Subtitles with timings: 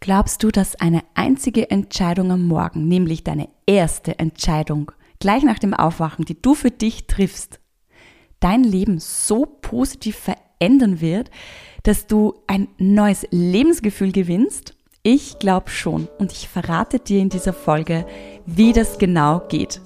[0.00, 5.74] Glaubst du, dass eine einzige Entscheidung am Morgen, nämlich deine erste Entscheidung, gleich nach dem
[5.74, 7.58] Aufwachen, die du für dich triffst,
[8.38, 11.30] dein Leben so positiv verändern wird,
[11.82, 14.76] dass du ein neues Lebensgefühl gewinnst?
[15.02, 18.06] Ich glaube schon und ich verrate dir in dieser Folge,
[18.46, 19.80] wie das genau geht.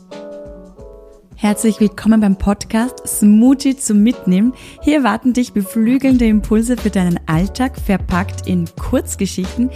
[1.42, 4.54] Herzlich willkommen beim Podcast Smoothie zum Mitnehmen.
[4.80, 9.68] Hier warten dich beflügelnde Impulse für deinen Alltag, verpackt in Kurzgeschichten,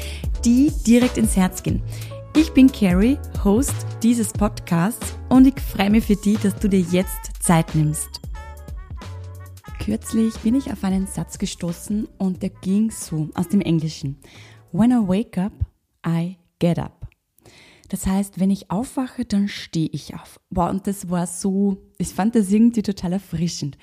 [0.44, 1.82] die direkt ins Herz gehen.
[2.36, 6.82] Ich bin Carrie, Host dieses Podcasts und ich freue mich für dich, dass du dir
[6.82, 8.20] jetzt Zeit nimmst.
[9.80, 14.20] Kürzlich bin ich auf einen Satz gestoßen und der ging so aus dem Englischen.
[14.70, 15.52] When I wake up,
[16.06, 16.95] I get up.
[17.88, 20.40] Das heißt, wenn ich aufwache, dann stehe ich auf.
[20.50, 23.78] Wow, und das war so, ich fand das irgendwie total erfrischend.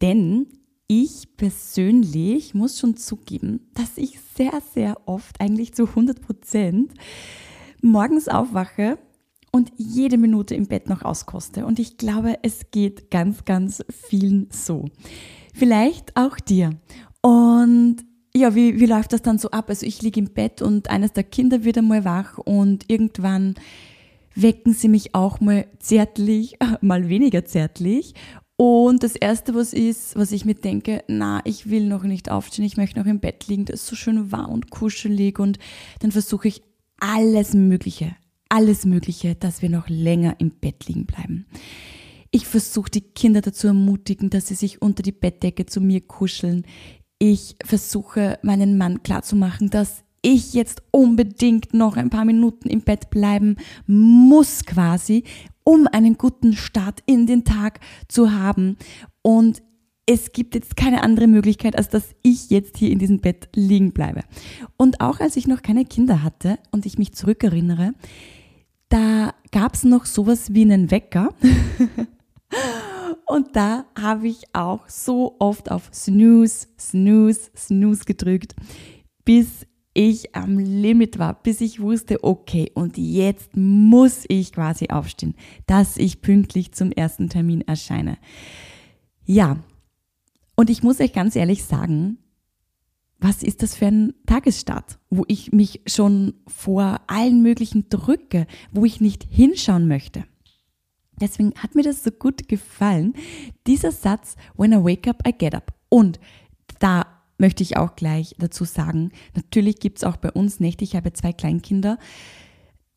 [0.00, 0.46] Denn
[0.86, 6.92] ich persönlich muss schon zugeben, dass ich sehr, sehr oft, eigentlich zu 100 Prozent,
[7.80, 8.98] morgens aufwache
[9.50, 11.64] und jede Minute im Bett noch auskoste.
[11.64, 14.86] Und ich glaube, es geht ganz, ganz vielen so.
[15.54, 16.70] Vielleicht auch dir.
[17.22, 18.04] Und
[18.36, 19.68] ja, wie, wie läuft das dann so ab?
[19.68, 23.54] Also ich liege im Bett und eines der Kinder wird einmal wach und irgendwann
[24.34, 28.14] wecken sie mich auch mal zärtlich, mal weniger zärtlich.
[28.56, 32.64] Und das erste, was ist, was ich mir denke, na, ich will noch nicht aufstehen,
[32.64, 35.58] ich möchte noch im Bett liegen, das ist so schön warm und kuschelig und
[36.00, 36.62] dann versuche ich
[37.00, 38.14] alles Mögliche,
[38.48, 41.46] alles Mögliche, dass wir noch länger im Bett liegen bleiben.
[42.30, 46.64] Ich versuche die Kinder dazu ermutigen, dass sie sich unter die Bettdecke zu mir kuscheln.
[47.26, 53.08] Ich versuche meinen Mann klarzumachen, dass ich jetzt unbedingt noch ein paar Minuten im Bett
[53.08, 55.24] bleiben muss quasi,
[55.64, 58.76] um einen guten Start in den Tag zu haben.
[59.22, 59.62] Und
[60.04, 63.94] es gibt jetzt keine andere Möglichkeit, als dass ich jetzt hier in diesem Bett liegen
[63.94, 64.20] bleibe.
[64.76, 67.94] Und auch als ich noch keine Kinder hatte und ich mich zurückerinnere,
[68.90, 71.30] da gab es noch sowas wie einen Wecker.
[73.26, 78.54] Und da habe ich auch so oft auf Snooze, Snooze, Snooze gedrückt,
[79.24, 85.34] bis ich am Limit war, bis ich wusste, okay, und jetzt muss ich quasi aufstehen,
[85.66, 88.18] dass ich pünktlich zum ersten Termin erscheine.
[89.24, 89.56] Ja,
[90.56, 92.18] und ich muss euch ganz ehrlich sagen,
[93.18, 98.84] was ist das für ein Tagesstart, wo ich mich schon vor allen möglichen drücke, wo
[98.84, 100.24] ich nicht hinschauen möchte.
[101.20, 103.14] Deswegen hat mir das so gut gefallen,
[103.66, 105.72] dieser Satz, when I wake up, I get up.
[105.88, 106.18] Und
[106.78, 107.06] da
[107.38, 111.12] möchte ich auch gleich dazu sagen, natürlich gibt es auch bei uns Nächte, ich habe
[111.12, 111.98] zwei Kleinkinder,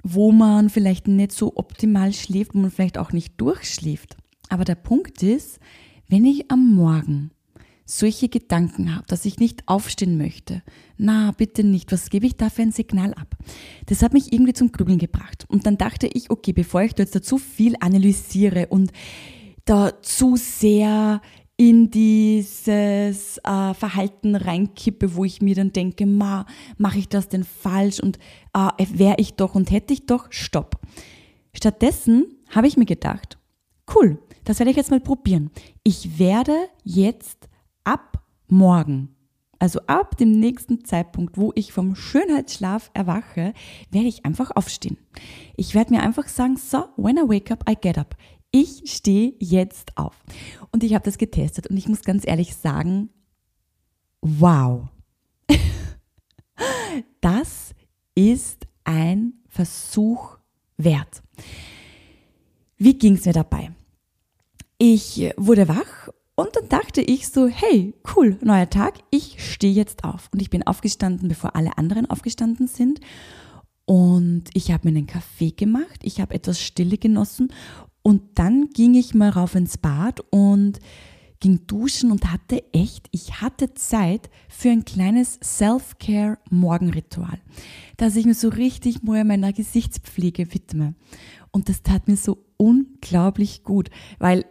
[0.04, 4.18] wo man vielleicht nicht so optimal schläft, wo man vielleicht auch nicht durchschläft.
[4.50, 5.60] Aber der Punkt ist,
[6.08, 7.32] wenn ich am Morgen
[7.88, 10.62] solche Gedanken habe, dass ich nicht aufstehen möchte,
[10.98, 13.36] na, bitte nicht, was gebe ich da für ein Signal ab?
[13.86, 15.46] Das hat mich irgendwie zum Grübeln gebracht.
[15.48, 18.92] Und dann dachte ich, okay, bevor ich da jetzt dazu viel analysiere und
[19.66, 21.22] da zu sehr
[21.56, 26.46] in dieses äh, Verhalten reinkippe, wo ich mir dann denke, ma,
[26.78, 28.20] mache ich das denn falsch und
[28.54, 30.80] äh, wäre ich doch und hätte ich doch, stopp.
[31.54, 33.40] Stattdessen habe ich mir gedacht,
[33.96, 35.50] cool, das werde ich jetzt mal probieren.
[35.84, 37.50] Ich werde jetzt
[37.88, 39.16] ab morgen,
[39.60, 43.54] also ab dem nächsten Zeitpunkt, wo ich vom Schönheitsschlaf erwache,
[43.90, 44.98] werde ich einfach aufstehen.
[45.56, 48.16] Ich werde mir einfach sagen, so, when I wake up, I get up.
[48.52, 50.22] Ich stehe jetzt auf.
[50.72, 53.10] Und ich habe das getestet und ich muss ganz ehrlich sagen,
[54.22, 54.90] wow.
[57.22, 57.74] das
[58.16, 60.38] ist ein Versuch
[60.76, 61.24] wert.
[62.78, 63.72] Wie ging es mir dabei?
[64.78, 66.10] Ich wurde wach
[66.40, 70.30] und dann dachte ich so, hey, cool, neuer Tag, ich stehe jetzt auf.
[70.32, 73.00] Und ich bin aufgestanden, bevor alle anderen aufgestanden sind.
[73.86, 77.52] Und ich habe mir einen Kaffee gemacht, ich habe etwas Stille genossen
[78.04, 80.80] und dann ging ich mal rauf ins Bad und
[81.40, 87.40] ging duschen und hatte echt, ich hatte Zeit für ein kleines Self-Care-Morgenritual,
[87.96, 90.94] dass ich mir so richtig mal meiner Gesichtspflege widme.
[91.52, 93.90] Und das tat mir so unglaublich gut,
[94.20, 94.46] weil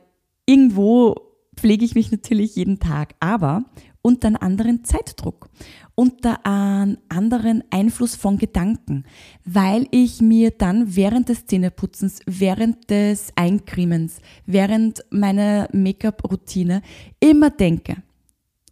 [0.47, 1.26] irgendwo
[1.57, 3.65] pflege ich mich natürlich jeden Tag, aber
[4.03, 5.49] unter einem anderen Zeitdruck,
[5.97, 9.05] unter einem anderen Einfluss von Gedanken,
[9.45, 16.83] weil ich mir dann während des Zähneputzens, während des Eincremens, während meiner Make-up-Routine
[17.19, 17.97] immer denke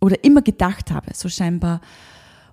[0.01, 1.81] oder immer gedacht habe, so scheinbar,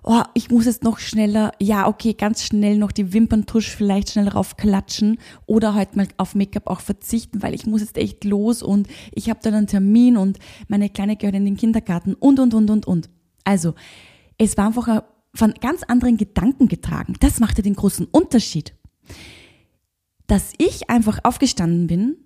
[0.02, 4.28] oh, ich muss jetzt noch schneller, ja, okay, ganz schnell noch die Wimperntusch vielleicht schnell
[4.28, 8.88] raufklatschen oder halt mal auf Make-up auch verzichten, weil ich muss jetzt echt los und
[9.12, 10.38] ich habe dann einen Termin und
[10.68, 13.10] meine Kleine gehört in den Kindergarten und, und, und, und, und.
[13.44, 13.74] Also,
[14.38, 15.00] es war einfach ein
[15.34, 17.14] von ganz anderen Gedanken getragen.
[17.20, 18.74] Das machte den großen Unterschied.
[20.26, 22.16] Dass ich einfach aufgestanden bin,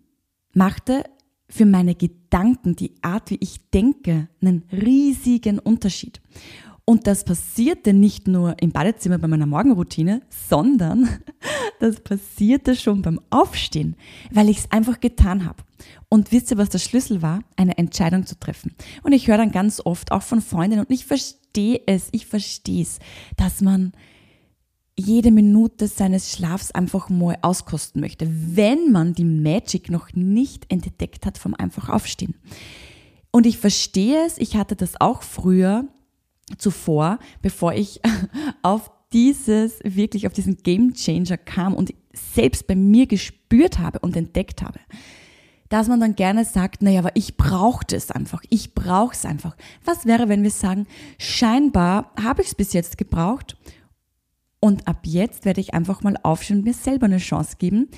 [0.52, 1.04] machte
[1.48, 6.20] für meine Gedanken, die Art, wie ich denke, einen riesigen Unterschied.
[6.88, 11.08] Und das passierte nicht nur im Badezimmer bei meiner Morgenroutine, sondern
[11.80, 13.96] das passierte schon beim Aufstehen,
[14.30, 15.64] weil ich es einfach getan habe.
[16.08, 17.40] Und wisst ihr, was der Schlüssel war?
[17.56, 18.72] Eine Entscheidung zu treffen.
[19.02, 22.82] Und ich höre dann ganz oft auch von Freundinnen und ich verstehe es, ich verstehe
[22.82, 23.00] es,
[23.36, 23.92] dass man
[24.96, 31.26] jede Minute seines Schlafs einfach mal auskosten möchte, wenn man die Magic noch nicht entdeckt
[31.26, 32.36] hat vom einfach aufstehen.
[33.32, 35.88] Und ich verstehe es, ich hatte das auch früher
[36.58, 38.00] zuvor, bevor ich
[38.62, 44.16] auf dieses, wirklich auf diesen Game Changer kam und selbst bei mir gespürt habe und
[44.16, 44.80] entdeckt habe,
[45.68, 49.56] dass man dann gerne sagt, naja, aber ich brauche das einfach, ich brauche es einfach.
[49.84, 50.86] Was wäre, wenn wir sagen,
[51.18, 53.56] scheinbar habe ich es bis jetzt gebraucht
[54.60, 57.88] und ab jetzt werde ich einfach mal aufstehen und mir selber eine Chance geben,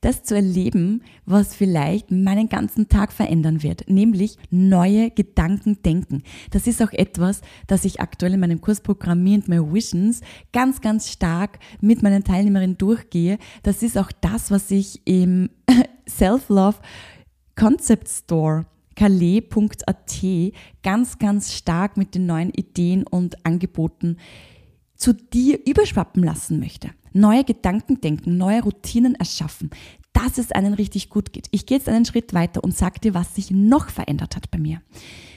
[0.00, 6.22] das zu erleben, was vielleicht meinen ganzen Tag verändern wird, nämlich neue Gedanken denken.
[6.50, 10.20] Das ist auch etwas, das ich aktuell in meinem Kurs Programmierend My Visions
[10.52, 13.38] ganz, ganz stark mit meinen Teilnehmerinnen durchgehe.
[13.62, 15.50] Das ist auch das, was ich im
[16.08, 16.78] Self-Love
[17.56, 18.66] Concept Store
[18.98, 20.24] calais.at
[20.82, 24.16] ganz, ganz stark mit den neuen Ideen und Angeboten
[24.98, 26.90] zu dir überschwappen lassen möchte.
[27.12, 29.70] Neue Gedanken denken, neue Routinen erschaffen,
[30.12, 31.46] dass es einen richtig gut geht.
[31.52, 34.58] Ich gehe jetzt einen Schritt weiter und sage dir, was sich noch verändert hat bei
[34.58, 34.82] mir.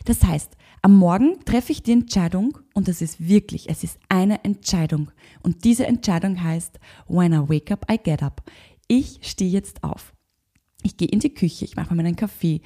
[0.05, 4.43] Das heißt, am Morgen treffe ich die Entscheidung und das ist wirklich, es ist eine
[4.43, 5.11] Entscheidung.
[5.43, 8.43] Und diese Entscheidung heißt, when I wake up, I get up.
[8.87, 10.13] Ich stehe jetzt auf.
[10.81, 12.61] Ich gehe in die Küche, ich mache mir meinen Kaffee,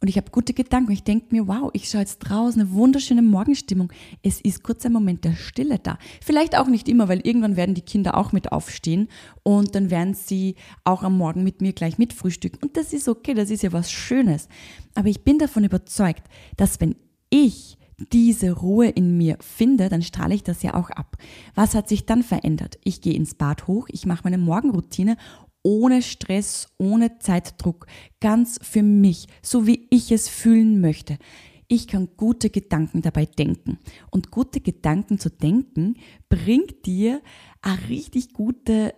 [0.00, 0.92] und ich habe gute Gedanken.
[0.92, 3.92] Ich denke mir, wow, ich schaue jetzt draußen, eine wunderschöne Morgenstimmung.
[4.22, 5.98] Es ist kurz ein Moment der Stille da.
[6.22, 9.08] Vielleicht auch nicht immer, weil irgendwann werden die Kinder auch mit aufstehen
[9.42, 10.54] und dann werden sie
[10.84, 12.58] auch am Morgen mit mir gleich mit frühstücken.
[12.62, 14.48] Und das ist okay, das ist ja was Schönes.
[14.94, 16.22] Aber ich bin davon überzeugt,
[16.56, 16.94] dass wenn
[17.30, 17.76] ich
[18.12, 21.16] diese Ruhe in mir finde, dann strahle ich das ja auch ab.
[21.56, 22.78] Was hat sich dann verändert?
[22.84, 25.16] Ich gehe ins Bad hoch, ich mache meine Morgenroutine
[25.68, 27.86] ohne Stress, ohne Zeitdruck,
[28.20, 31.18] ganz für mich, so wie ich es fühlen möchte.
[31.66, 33.78] Ich kann gute Gedanken dabei denken.
[34.10, 35.96] Und gute Gedanken zu denken
[36.30, 37.20] bringt dir
[37.60, 38.94] eine richtig gute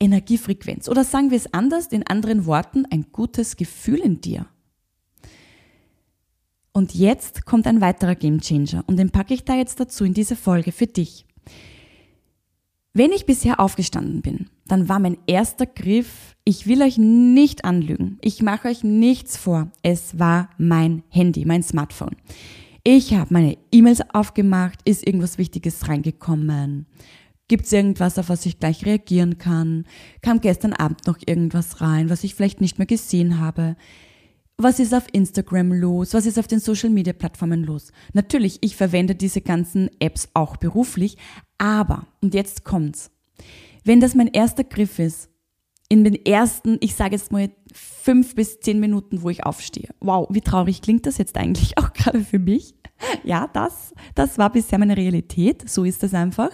[0.00, 0.88] Energiefrequenz.
[0.88, 4.46] Oder sagen wir es anders, in anderen Worten, ein gutes Gefühl in dir.
[6.72, 10.36] Und jetzt kommt ein weiterer Gamechanger und den packe ich da jetzt dazu in diese
[10.36, 11.26] Folge für dich.
[12.96, 18.18] Wenn ich bisher aufgestanden bin, dann war mein erster Griff, ich will euch nicht anlügen,
[18.20, 22.14] ich mache euch nichts vor, es war mein Handy, mein Smartphone.
[22.84, 26.86] Ich habe meine E-Mails aufgemacht, ist irgendwas Wichtiges reingekommen,
[27.48, 29.86] gibt es irgendwas, auf was ich gleich reagieren kann,
[30.22, 33.74] kam gestern Abend noch irgendwas rein, was ich vielleicht nicht mehr gesehen habe.
[34.56, 36.14] Was ist auf Instagram los?
[36.14, 37.90] Was ist auf den Social Media Plattformen los?
[38.12, 41.16] Natürlich, ich verwende diese ganzen Apps auch beruflich,
[41.58, 43.10] aber, und jetzt kommt's,
[43.84, 45.30] wenn das mein erster Griff ist,
[45.88, 49.90] in den ersten, ich sage jetzt mal fünf bis zehn Minuten, wo ich aufstehe.
[50.00, 52.74] Wow, wie traurig klingt das jetzt eigentlich auch gerade für mich?
[53.22, 55.68] Ja, das, das war bisher meine Realität.
[55.68, 56.50] So ist das einfach.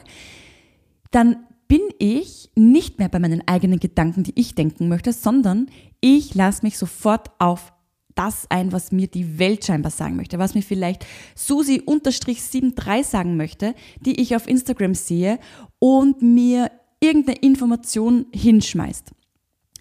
[1.11, 1.37] Dann
[1.69, 5.67] bin ich nicht mehr bei meinen eigenen Gedanken, die ich denken möchte, sondern
[6.01, 7.73] ich lasse mich sofort auf
[8.15, 13.75] das ein, was mir die Welt scheinbar sagen möchte, was mir vielleicht Susi-73 sagen möchte,
[14.01, 15.39] die ich auf Instagram sehe
[15.79, 19.11] und mir irgendeine Information hinschmeißt,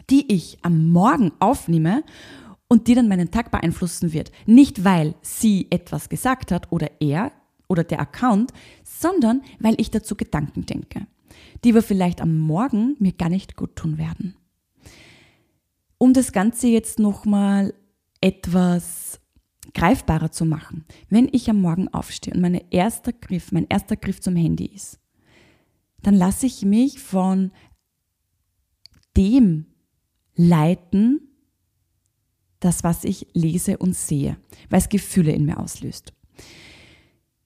[0.09, 2.03] die ich am Morgen aufnehme
[2.67, 4.31] und die dann meinen Tag beeinflussen wird.
[4.45, 7.31] Nicht weil sie etwas gesagt hat oder er
[7.67, 8.51] oder der Account,
[8.83, 11.07] sondern weil ich dazu Gedanken denke,
[11.63, 14.36] die wir vielleicht am Morgen mir gar nicht gut tun werden.
[15.98, 17.74] Um das Ganze jetzt nochmal
[18.22, 19.20] etwas
[19.74, 20.86] greifbarer zu machen.
[21.10, 25.00] Wenn ich am Morgen aufstehe und mein erster Griff, mein erster Griff zum Handy ist,
[26.02, 27.52] dann lasse ich mich von
[29.16, 29.66] dem
[30.36, 31.22] leiten,
[32.60, 34.38] das, was ich lese und sehe,
[34.70, 36.14] weil es Gefühle in mir auslöst.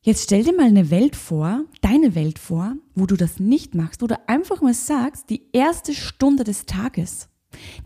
[0.01, 4.03] Jetzt stell dir mal eine Welt vor, deine Welt vor, wo du das nicht machst,
[4.03, 7.29] oder einfach mal sagst, die erste Stunde des Tages,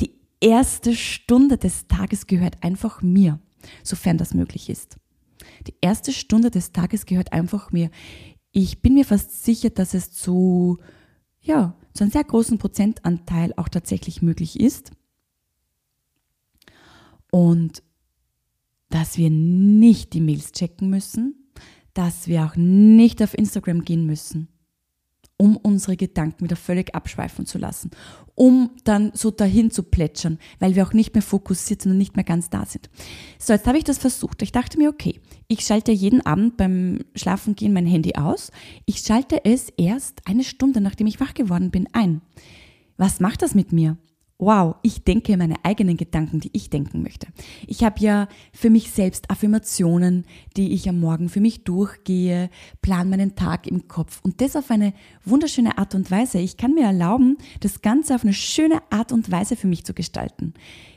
[0.01, 3.39] die erste Stunde des Tages gehört einfach mir,
[3.83, 4.97] sofern das möglich ist.
[5.67, 7.89] Die erste Stunde des Tages gehört einfach mir.
[8.51, 10.77] Ich bin mir fast sicher, dass es zu,
[11.41, 14.91] ja, zu einem sehr großen Prozentanteil auch tatsächlich möglich ist.
[17.31, 17.83] Und
[18.89, 21.51] dass wir nicht die Mails checken müssen,
[21.93, 24.47] dass wir auch nicht auf Instagram gehen müssen.
[25.37, 27.91] Um unsere Gedanken wieder völlig abschweifen zu lassen,
[28.35, 32.15] um dann so dahin zu plätschern, weil wir auch nicht mehr fokussiert sind und nicht
[32.15, 32.89] mehr ganz da sind.
[33.37, 34.41] So, jetzt habe ich das versucht.
[34.41, 38.51] Ich dachte mir, okay, ich schalte jeden Abend beim Schlafengehen mein Handy aus.
[38.85, 42.21] Ich schalte es erst eine Stunde, nachdem ich wach geworden bin, ein.
[42.97, 43.97] Was macht das mit mir?
[44.39, 47.27] Wow, ich denke meine eigenen Gedanken, die ich denken möchte.
[47.65, 50.25] Ich habe ja für mich selbst Affirmationen,
[50.55, 52.49] die ich am Morgen für mich durchgehe,
[52.81, 54.93] plan meinen Tag im Kopf und das auf eine
[55.25, 56.39] wunderschöne Art und Weise.
[56.39, 59.93] Ich kann mir erlauben, das Ganze auf eine schöne Art und Weise für mich zu
[59.93, 60.53] gestalten.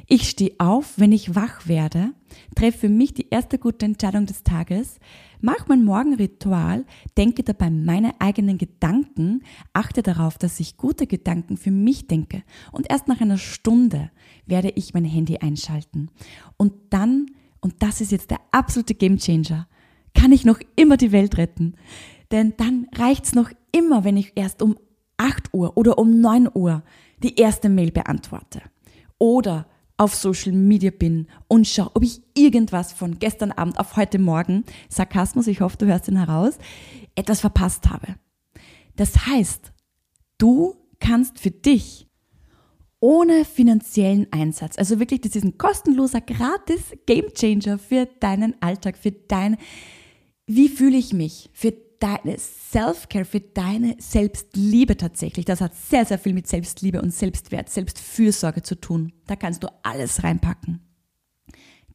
[0.06, 2.12] Ich stehe auf, wenn ich wach werde,
[2.56, 4.98] treffe für mich die erste gute Entscheidung des Tages,
[5.42, 6.84] mache mein Morgenritual,
[7.16, 9.42] denke dabei meine eigenen Gedanken,
[9.72, 12.42] achte darauf, dass ich gute Gedanken für mich denke
[12.72, 14.10] und erst nach einer Stunde
[14.46, 16.10] werde ich mein Handy einschalten.
[16.56, 17.26] Und dann,
[17.60, 19.66] und das ist jetzt der absolute Gamechanger,
[20.14, 21.74] kann ich noch immer die Welt retten.
[22.30, 24.76] Denn dann reicht's noch immer, wenn ich erst um
[25.16, 26.82] 8 Uhr oder um 9 Uhr
[27.22, 28.62] die erste Mail beantworte.
[29.18, 29.66] Oder
[30.00, 34.64] auf Social Media bin und schaue, ob ich irgendwas von gestern Abend auf heute Morgen,
[34.88, 36.56] Sarkasmus, ich hoffe, du hörst ihn heraus,
[37.16, 38.16] etwas verpasst habe.
[38.96, 39.74] Das heißt,
[40.38, 42.08] du kannst für dich
[42.98, 49.12] ohne finanziellen Einsatz, also wirklich, das ist ein kostenloser, gratis Gamechanger für deinen Alltag, für
[49.12, 49.58] dein,
[50.46, 55.44] wie fühle ich mich, für deine Self-Care, für deine Selbstliebe tatsächlich.
[55.44, 59.12] Das hat sehr, sehr viel mit Selbstliebe und Selbstwert, Selbstfürsorge zu tun.
[59.26, 60.80] Da kannst du alles reinpacken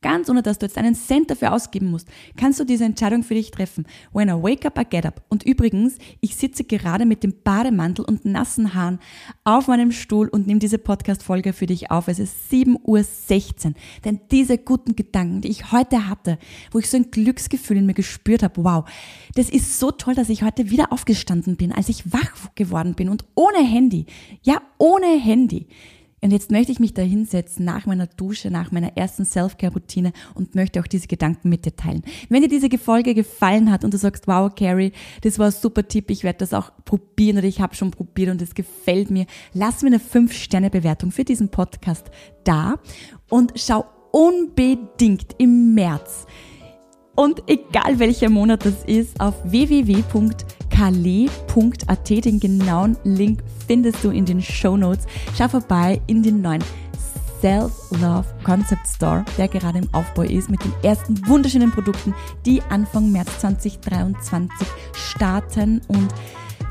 [0.02, 3.34] ganz ohne dass du jetzt einen Cent dafür ausgeben musst, kannst du diese Entscheidung für
[3.34, 3.86] dich treffen.
[4.14, 5.24] When I wake up, I get up.
[5.30, 9.00] Und übrigens, ich sitze gerade mit dem Bademantel und nassen Haaren
[9.44, 12.08] auf meinem Stuhl und nehme diese Podcast-Folge für dich auf.
[12.08, 13.74] Es ist 7.16 Uhr.
[14.04, 16.38] Denn diese guten Gedanken, die ich heute hatte,
[16.72, 18.86] wo ich so ein Glücksgefühl in mir gespürt habe, wow,
[19.36, 23.10] das ist so toll, dass ich heute wieder aufgestanden bin, als ich wach geworden bin
[23.10, 24.06] und ohne Handy.
[24.44, 25.68] Ja, ohne Handy
[26.26, 30.56] und jetzt möchte ich mich da hinsetzen nach meiner Dusche, nach meiner ersten Self-Care-Routine und
[30.56, 32.02] möchte auch diese Gedanken mit dir teilen.
[32.30, 34.92] Wenn dir diese Folge gefallen hat und du sagst, wow, Carrie,
[35.22, 38.32] das war ein super Tipp, ich werde das auch probieren oder ich habe schon probiert
[38.32, 42.10] und es gefällt mir, lass mir eine 5-Sterne-Bewertung für diesen Podcast
[42.44, 42.80] da
[43.30, 46.26] und schau unbedingt im März
[47.16, 50.26] und egal welcher Monat das ist, auf www.kale.at,
[52.10, 55.06] den genauen Link findest du in den Show Notes.
[55.38, 56.64] Schau vorbei in den neuen
[57.42, 62.14] Self-Love Concept Store, der gerade im Aufbau ist, mit den ersten wunderschönen Produkten,
[62.46, 66.10] die Anfang März 2023 starten und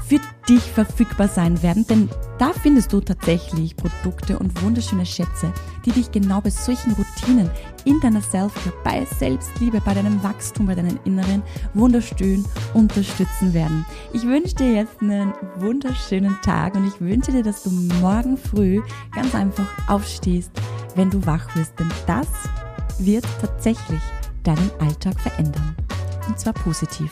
[0.07, 2.09] für dich verfügbar sein werden, denn
[2.39, 5.53] da findest du tatsächlich Produkte und wunderschöne Schätze,
[5.85, 7.51] die dich genau bei solchen Routinen
[7.85, 11.43] in deiner Selfcare, bei Selbstliebe, bei deinem Wachstum, bei deinem Inneren
[11.73, 12.45] wunderschön
[12.75, 13.87] unterstützen werden.
[14.13, 17.71] Ich wünsche dir jetzt einen wunderschönen Tag und ich wünsche dir, dass du
[18.01, 18.83] morgen früh
[19.15, 20.51] ganz einfach aufstehst,
[20.95, 22.29] wenn du wach wirst, denn das
[22.99, 24.03] wird tatsächlich
[24.43, 25.75] deinen Alltag verändern.
[26.29, 27.11] Und zwar positiv.